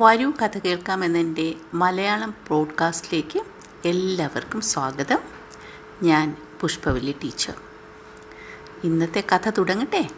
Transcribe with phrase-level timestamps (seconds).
[0.00, 3.40] വരൂ കഥ കേൾക്കാമെന്നെന്റെ മലയാളം പ്രോഡ്കാസ്റ്റിലേക്ക്
[3.84, 5.18] എല്ലാവർക്കും സ്വാഗതം.
[6.02, 7.54] ഞാൻ പുഷ്പവല്ലി ടീച്ചർ.
[8.84, 10.10] ഇന്നത്തെ കഥ തുടങ്ങട്ടെ?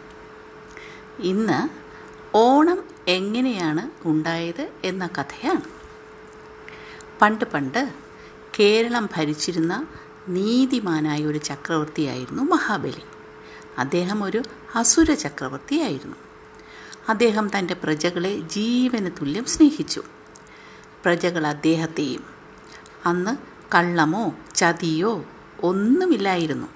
[1.19, 1.69] ഇന്ന്
[2.35, 5.61] ഓണം എങ്ങനെയാണ് ഉണ്ടായത് എന്ന കഥയാണ്.
[7.21, 7.93] പണ്ട് പണ്ട്
[8.59, 9.87] കേരളം ഭരിച്ചിരുന്ന
[10.27, 13.03] നീതിമാനായ ഒരു ചക്രവർത്തിയായിരുന്നു മഹാബലി.
[13.77, 14.41] അദ്ദേഹം ഒരു
[14.75, 16.24] അസുര ചക്രവർത്തിയായിരുന്നു.
[17.09, 20.03] അദ്ദേഹം തന്റെ പ്രജകളെ ജീവന് തുല്യം സ്നേഹിച്ചു.
[21.05, 22.23] പ്രജകൾ അദ്ദേഹത്തെയും
[23.05, 23.37] അന്ന്
[23.75, 25.25] കള്ളമോ ചതിയോ
[25.63, 26.67] ഒന്നുമില്ലായിരുന്നു.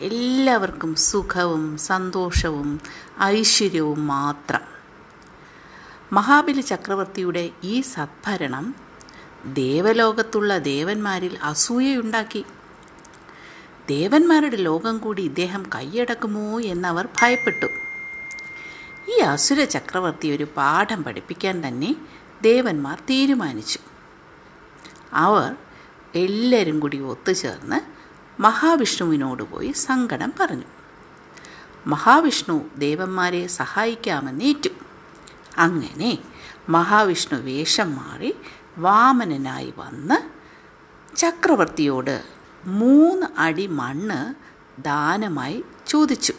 [0.00, 2.80] എല്ലാവർക്കും സുഖവും സന്തോഷവും
[3.22, 4.60] ഐശ്വര്യവും മാത്രം.
[6.12, 8.74] മഹാബലി ചക്രവർത്തിയുടെ ഈ സദ്ഭരണം
[9.44, 12.44] ദേവലോകത്തുള്ള ദേവന്മാരിൽ അസൂയയുണ്ടാക്കി.
[13.88, 17.89] ദേവന്മാരുടെ ലോകം കൂടി ഇദ്ദേഹം കൈയടക്കുമോ എന്നവർ ഭയപ്പെട്ടു.
[19.10, 21.96] ഈ അസുര ചക്രവർത്തി ഒരു പാഠം പഠിപ്പിക്കാൻ തന്നെ
[22.42, 23.78] ദേവന്മാർ തീരുമാനിച്ചു.
[25.12, 25.56] അവർ
[26.14, 27.78] എല്ലാവരും കൂടി ഒത്തുചേർന്ന്
[28.42, 30.64] മഹാവിഷ്ണുവിനോട് പോയി സങ്കടം പറഞ്ഞു.
[31.86, 34.68] മഹാവിഷ്ണു ദേവന്മാരെ സഹായിക്കാമെന്നേറ്റു.
[35.58, 36.18] അങ്ങനെ
[36.68, 38.36] മഹാവിഷ്ണു വേഷം മാറി
[38.78, 40.18] വാമനനായി വന്ന്
[41.16, 42.24] ചക്രവർത്തിയോട്
[42.64, 44.34] മൂന്ന് അടി മണ്ണ്
[44.82, 46.34] ദാനമായി ചോദിച്ചു.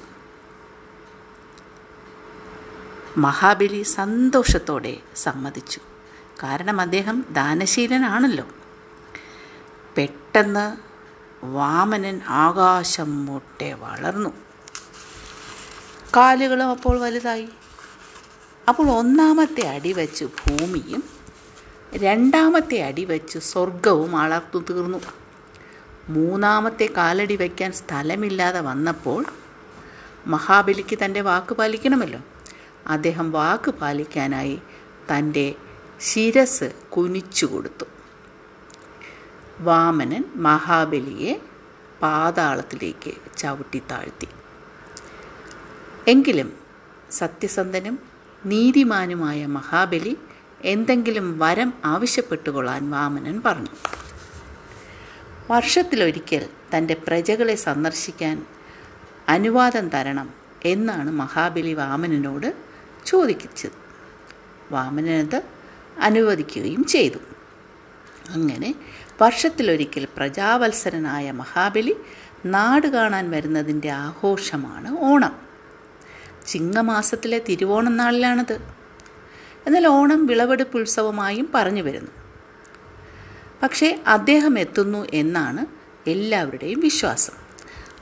[3.17, 5.79] മഹാബലി സന്തോഷത്തോടെ സമ്മതിച്ചു.
[6.43, 8.45] കാരണം അദ്ദേഹം ദാനശീലനാണല്ലോ.
[9.97, 10.77] പെട്ടെന്ന്
[11.45, 14.29] വാമനൻ ആകാശം മുട്ടെ വളർന്നു.
[16.15, 17.49] കാലുകളും അപ്പോൾ വലുതായി.
[18.69, 21.03] അപ്പോൾ ഒന്നാമത്തെ അടി വെച്ച് ഭൂമിയും
[21.93, 24.97] രണ്ടാമത്തെ അടി വെച്ച് സ്വർഗവും അളർത്തു തീർന്നു.
[26.09, 29.25] മൂന്നാമത്തെ കാലടി വയ്ക്കാൻ സ്ഥലമില്ലാതെ വന്നപ്പോൾ
[30.27, 32.19] മഹാബലിക്ക് തന്റെ വാക്ക് പാലിക്കണമല്ലോ.
[32.87, 34.61] അദ്ദേഹം വാക്ക് പാലിക്കാനായി
[35.11, 35.55] തന്റെ
[36.01, 37.85] ശിരസ് കുനിച്ചു കൊടുത്തു.
[39.59, 41.41] വാമനൻ മഹാബലിയെ
[42.01, 44.27] പാതാളത്തിലേക്ക് ചവിട്ടി താഴ്ത്തി.
[46.07, 46.53] എങ്കിലും
[47.11, 47.99] സത്യസന്ധനും
[48.45, 50.17] നീതിമാനുമായ മഹാബലി
[50.61, 53.69] എന്തെങ്കിലും വരം ആവശ്യപ്പെട്ടുകൊള്ളാൻ വാമനൻ പറഞ്ഞു.
[55.51, 58.45] വർഷത്തിലൊരിക്കൽ തന്റെ പ്രജകളെ സന്ദർശിക്കാൻ
[59.29, 60.29] അനുവാദം തരണം
[60.65, 62.70] എന്നാണ് മഹാബലി വാമനനോട്
[63.05, 63.71] ചോദിച്ചത്
[64.71, 65.41] വാമനത്
[65.99, 67.17] അനുവദിക്കുകയും ചെയ്തു.
[68.29, 68.75] അങ്ങനെ
[69.21, 71.95] വർഷത്തിലൊരിക്കൽ പ്രജാവത്സരനായ മഹാബലി
[72.45, 75.39] നാട് കാണാൻ വരുന്നതിന്റെ ആഘോഷമാണ് ഓണം.
[76.47, 78.59] ചിങ്ങമാസത്തിലെ തിരുവോണം നാളിലാണത്.
[79.67, 82.11] എന്നാൽ ഓണം വിളവെടുപ്പ് ഉത്സവമായും പറഞ്ഞു വരുന്നു.
[83.63, 85.65] പക്ഷേ അദ്ദേഹം എത്തുന്നു എന്നാണ്
[86.09, 87.40] എല്ലാവരുടെയും വിശ്വാസം.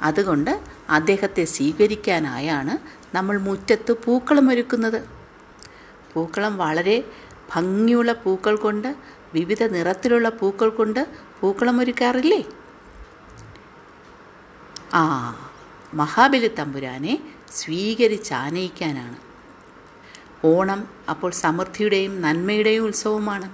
[0.01, 2.77] അതുകൊണ്ട് അദ്ദേഹത്തെ സ്വീകരിക്കാനായാണ്
[3.15, 5.03] നമ്മൾ മുറ്റത്ത് പൂക്കളം ഒരുക്കുന്നത്.
[6.13, 7.03] പൂക്കളം വളരെ
[7.55, 8.95] ഭംഗിയുള്ള പൂക്കൾ കൊണ്ട്
[9.33, 11.07] വിവിധ നിറത്തിലുള്ള പൂക്കൾ കൊണ്ട്
[11.39, 12.45] പൂക്കളം ഒരുക്കാറില്ലേ?
[14.93, 15.03] ആ
[15.93, 17.19] മഹാബലി തമ്പുരാനെ
[17.51, 19.17] സ്വീകരിച്ചാനയിക്കാനാണ്
[20.45, 23.51] ഓണം അപ്പോൾ സമൃദ്ധിയുടെയും നന്മയുടെയും ഉത്സവമാണ്.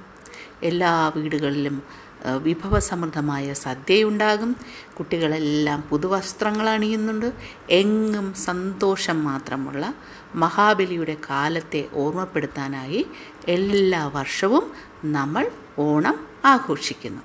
[0.63, 4.55] എല്ലാ വീടുകളിലും വിഭവസമൃദ്ധമായ സദ്യയുണ്ടാകും.
[4.97, 7.33] കുട്ടികളെല്ലാം പുതുവസ്ത്രങ്ങൾ അണിയുന്നുണ്ട്
[7.69, 9.93] എങ്ങും സന്തോഷം മാത്രമുള്ള
[10.35, 13.07] മഹാബലിയുടെ കാലത്തെ ഓർമ്മപ്പെടുത്താനായി
[13.47, 14.71] എല്ലാ വർഷവും
[15.05, 17.21] നമ്മൾ ഓണം ആഘോഷിക്കുന്നു.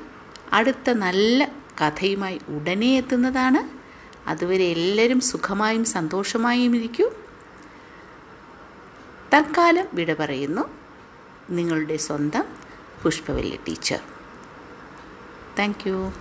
[0.53, 3.84] അടുത്ത നല്ല കഥയുമായി ഉടനെ എത്തുന്നതാണ്
[4.27, 7.11] അതുവരെ എല്ലാവരും സുഖമായും സന്തോഷമായും ഇരിക്കൂ.
[9.35, 10.63] തൽക്കാലം വിട പറയുന്നു.
[11.51, 12.45] നിങ്ങളുടെ സ്വന്തം
[13.03, 14.01] പുഷ്പവല്ലി ടീച്ചർ.
[15.59, 16.13] താങ്ക്